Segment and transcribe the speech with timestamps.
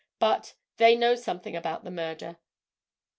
[0.17, 2.37] But—they know something about the murder.